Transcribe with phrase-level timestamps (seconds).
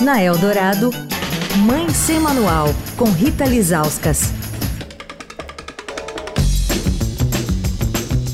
[0.00, 0.90] Na Eldorado,
[1.64, 4.32] Mãe Sem Manual, com Rita Lizauskas.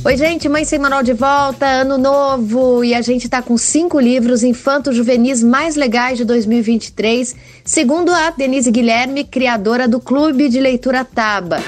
[0.02, 4.00] Oi, gente, Mãe Sem Manual de volta, ano novo, e a gente tá com cinco
[4.00, 11.04] livros infanto-juvenis mais legais de 2023, segundo a Denise Guilherme, criadora do Clube de Leitura
[11.04, 11.58] Taba.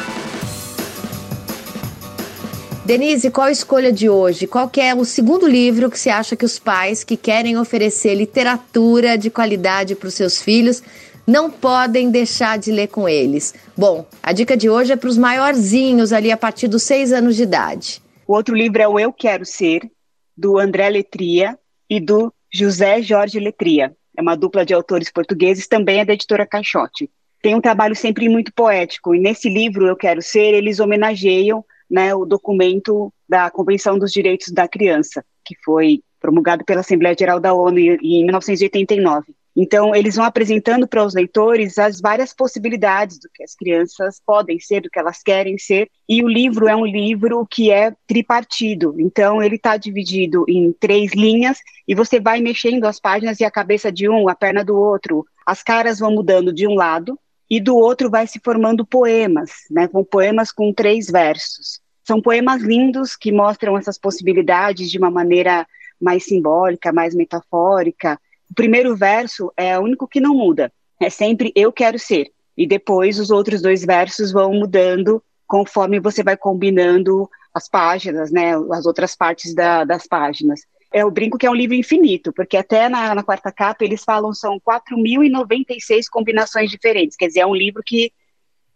[2.85, 4.45] Denise, qual a escolha de hoje?
[4.49, 9.17] Qual é o segundo livro que você acha que os pais que querem oferecer literatura
[9.17, 10.83] de qualidade para os seus filhos
[11.25, 13.55] não podem deixar de ler com eles?
[13.77, 17.37] Bom, a dica de hoje é para os maiorzinhos ali a partir dos seis anos
[17.37, 18.03] de idade.
[18.27, 19.89] O outro livro é o Eu Quero Ser,
[20.37, 21.57] do André Letria
[21.89, 23.95] e do José Jorge Letria.
[24.17, 27.09] É uma dupla de autores portugueses, também é da editora Caixote.
[27.41, 32.15] Tem um trabalho sempre muito poético, e nesse livro, Eu Quero Ser, eles homenageiam né,
[32.15, 37.53] o documento da Convenção dos Direitos da Criança, que foi promulgado pela Assembleia Geral da
[37.53, 39.35] ONU em 1989.
[39.55, 44.59] Então, eles vão apresentando para os leitores as várias possibilidades do que as crianças podem
[44.59, 48.95] ser, do que elas querem ser, e o livro é um livro que é tripartido.
[48.99, 53.51] Então, ele está dividido em três linhas, e você vai mexendo as páginas e a
[53.51, 57.19] cabeça de um, a perna do outro, as caras vão mudando de um lado,
[57.51, 61.82] e do outro vai se formando poemas, né, com poemas com três versos.
[62.05, 65.67] São poemas lindos que mostram essas possibilidades de uma maneira
[66.01, 68.21] mais simbólica, mais metafórica.
[68.51, 72.31] O primeiro verso é o único que não muda, é sempre eu quero ser.
[72.57, 78.53] E depois os outros dois versos vão mudando conforme você vai combinando as páginas, né,
[78.73, 80.63] as outras partes da, das páginas.
[80.93, 84.35] Eu brinco que é um livro infinito, porque até na, na quarta capa eles falam
[84.35, 88.13] são 4.096 combinações diferentes, quer dizer, é um livro que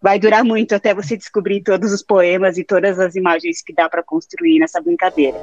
[0.00, 3.88] vai durar muito até você descobrir todos os poemas e todas as imagens que dá
[3.88, 5.36] para construir nessa brincadeira.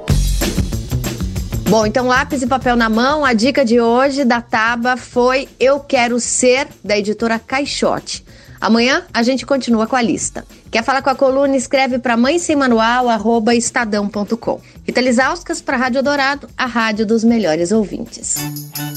[1.70, 5.80] Bom, então lápis e papel na mão, a dica de hoje da Taba foi Eu
[5.80, 8.24] Quero Ser, da editora Caixote.
[8.62, 10.46] Amanhã a gente continua com a lista.
[10.72, 11.58] Quer falar com a coluna?
[11.58, 14.62] Escreve para mãe sem manual, arroba estadão.com.
[14.86, 18.38] Rita Lisauskas para Rádio Dourado, a rádio dos melhores ouvintes.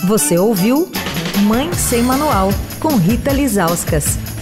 [0.06, 0.88] Você ouviu
[1.49, 2.50] Mãe Sem Manual,
[2.81, 4.36] com Rita Lisauskas.